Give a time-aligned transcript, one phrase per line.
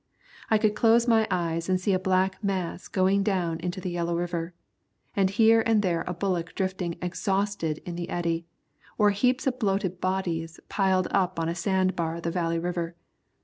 [0.49, 4.17] I could close my eyes and see a black mass going down in the yellow
[4.17, 4.55] water,
[5.15, 8.47] with here and there a bullock drifting exhausted in the eddy,
[8.97, 12.95] or heaps of bloated bodies piled up on a sandbar of the Valley River.